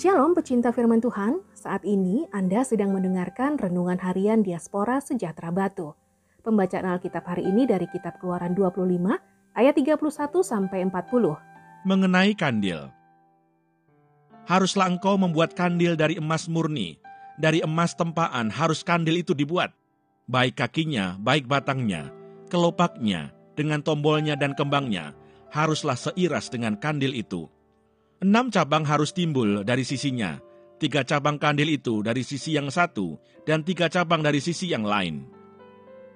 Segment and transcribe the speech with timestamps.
[0.00, 5.92] Shalom pecinta firman Tuhan, saat ini Anda sedang mendengarkan Renungan Harian Diaspora Sejahtera Batu.
[6.40, 8.80] Pembacaan Alkitab hari ini dari kitab Keluaran 25
[9.52, 10.00] ayat 31
[10.40, 11.84] sampai 40.
[11.84, 12.88] Mengenai kandil.
[14.48, 16.96] Haruslah engkau membuat kandil dari emas murni,
[17.36, 19.76] dari emas tempaan harus kandil itu dibuat.
[20.24, 22.08] Baik kakinya, baik batangnya,
[22.48, 25.12] kelopaknya, dengan tombolnya dan kembangnya,
[25.52, 27.52] haruslah seiras dengan kandil itu
[28.20, 30.36] Enam cabang harus timbul dari sisinya,
[30.76, 33.16] tiga cabang kandil itu dari sisi yang satu,
[33.48, 35.24] dan tiga cabang dari sisi yang lain.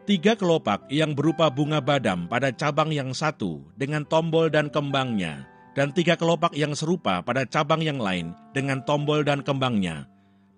[0.04, 5.96] Tiga kelopak yang berupa bunga badam pada cabang yang satu dengan tombol dan kembangnya, dan
[5.96, 10.04] tiga kelopak yang serupa pada cabang yang lain dengan tombol dan kembangnya.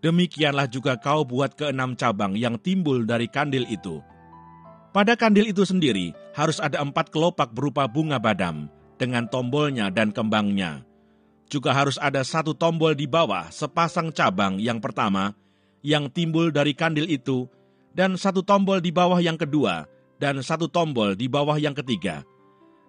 [0.03, 4.03] Demikianlah juga kau buat keenam cabang yang timbul dari kandil itu.
[4.91, 8.67] Pada kandil itu sendiri harus ada empat kelopak berupa bunga badam
[8.99, 10.83] dengan tombolnya dan kembangnya
[11.47, 15.35] juga harus ada satu tombol di bawah sepasang cabang yang pertama
[15.87, 17.47] yang timbul dari kandil itu,
[17.95, 19.87] dan satu tombol di bawah yang kedua,
[20.19, 22.27] dan satu tombol di bawah yang ketiga.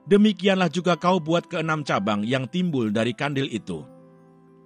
[0.10, 3.86] Demikianlah juga kau buat keenam cabang yang timbul dari kandil itu.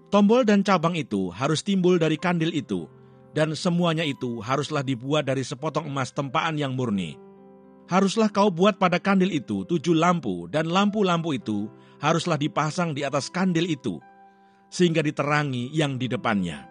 [0.08, 2.88] Tombol dan cabang itu harus timbul dari kandil itu,
[3.36, 7.20] dan semuanya itu haruslah dibuat dari sepotong emas tempaan yang murni.
[7.92, 11.68] Haruslah kau buat pada kandil itu tujuh lampu, dan lampu-lampu itu
[12.02, 14.02] haruslah dipasang di atas kandil itu,
[14.68, 16.66] sehingga diterangi yang di depannya.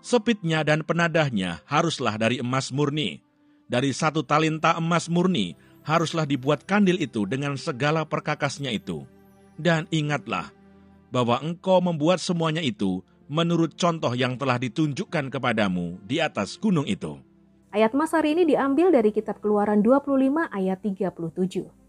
[0.00, 3.20] Sepitnya dan penadahnya haruslah dari emas murni.
[3.66, 9.04] Dari satu talinta emas murni haruslah dibuat kandil itu dengan segala perkakasnya itu.
[9.58, 10.54] Dan ingatlah
[11.10, 17.18] bahwa engkau membuat semuanya itu menurut contoh yang telah ditunjukkan kepadamu di atas gunung itu.
[17.74, 21.85] Ayat Mas hari ini diambil dari kitab Keluaran 25 ayat 37.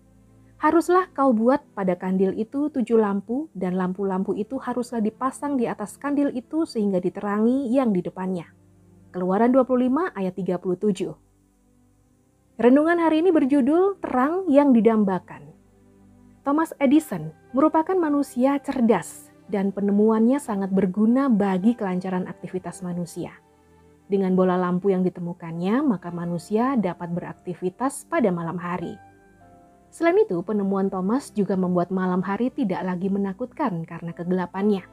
[0.57, 6.01] Haruslah kau buat pada kandil itu tujuh lampu, dan lampu-lampu itu haruslah dipasang di atas
[6.01, 8.49] kandil itu sehingga diterangi yang di depannya.
[9.13, 11.13] Keluaran 25 ayat 37.
[12.57, 15.45] Renungan hari ini berjudul Terang yang Didambakan.
[16.41, 23.37] Thomas Edison merupakan manusia cerdas dan penemuannya sangat berguna bagi kelancaran aktivitas manusia.
[24.09, 28.97] Dengan bola lampu yang ditemukannya, maka manusia dapat beraktivitas pada malam hari.
[29.87, 34.83] Selain itu, penemuan Thomas juga membuat malam hari tidak lagi menakutkan karena kegelapannya.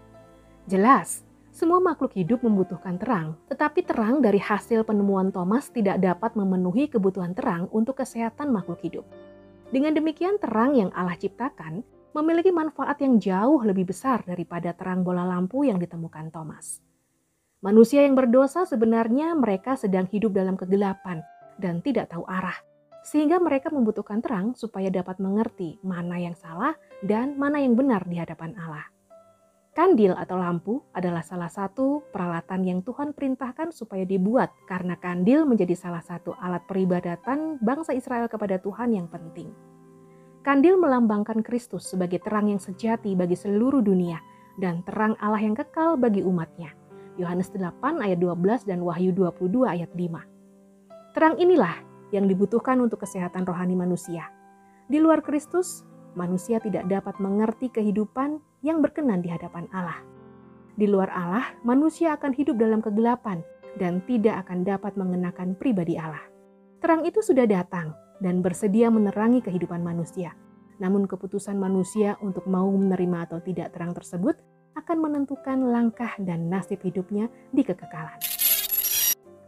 [0.71, 6.91] Jelas, semua makhluk hidup membutuhkan terang, tetapi terang dari hasil penemuan Thomas tidak dapat memenuhi
[6.91, 9.07] kebutuhan terang untuk kesehatan makhluk hidup.
[9.71, 11.83] Dengan demikian, terang yang Allah ciptakan
[12.15, 16.79] memiliki manfaat yang jauh lebih besar daripada terang bola lampu yang ditemukan Thomas.
[17.63, 21.23] Manusia yang berdosa sebenarnya mereka sedang hidup dalam kegelapan
[21.59, 22.55] dan tidak tahu arah
[23.05, 26.73] sehingga mereka membutuhkan terang supaya dapat mengerti mana yang salah
[27.05, 28.89] dan mana yang benar di hadapan Allah.
[29.75, 35.75] Kandil atau lampu adalah salah satu peralatan yang Tuhan perintahkan supaya dibuat karena kandil menjadi
[35.75, 39.51] salah satu alat peribadatan bangsa Israel kepada Tuhan yang penting.
[40.47, 44.23] Kandil melambangkan Kristus sebagai terang yang sejati bagi seluruh dunia
[44.63, 46.71] dan terang Allah yang kekal bagi umatnya.
[47.19, 51.19] Yohanes 8 ayat 12 dan Wahyu 22 ayat 5.
[51.19, 51.75] Terang inilah
[52.15, 54.31] yang dibutuhkan untuk kesehatan rohani manusia.
[54.87, 55.83] Di luar Kristus,
[56.15, 59.99] manusia tidak dapat mengerti kehidupan yang berkenan di hadapan Allah.
[60.79, 63.43] Di luar Allah, manusia akan hidup dalam kegelapan
[63.79, 66.23] dan tidak akan dapat mengenakan pribadi Allah.
[66.79, 70.35] Terang itu sudah datang dan bersedia menerangi kehidupan manusia.
[70.79, 74.39] Namun keputusan manusia untuk mau menerima atau tidak terang tersebut
[74.75, 78.44] akan menentukan langkah dan nasib hidupnya di kekekalan.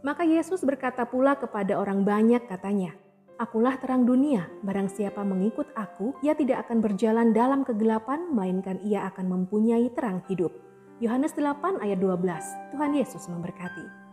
[0.07, 2.95] Maka Yesus berkata pula kepada orang banyak katanya,
[3.35, 9.03] Akulah terang dunia, barang siapa mengikut aku, ia tidak akan berjalan dalam kegelapan, melainkan ia
[9.11, 10.55] akan mempunyai terang hidup.
[11.03, 12.23] Yohanes 8 ayat 12,
[12.71, 14.06] Tuhan Yesus memberkati.